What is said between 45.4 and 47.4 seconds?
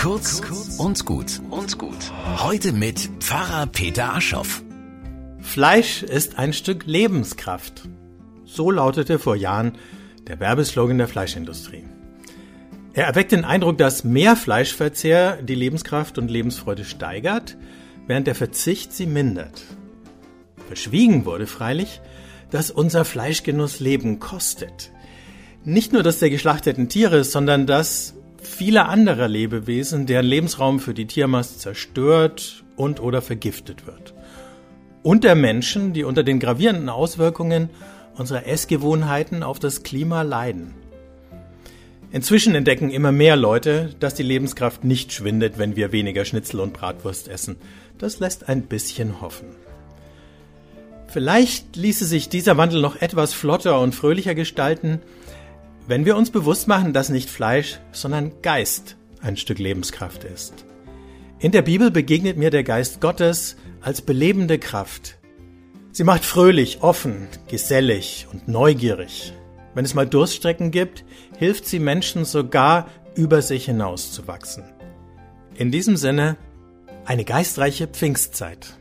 wenn wir weniger Schnitzel und Bratwurst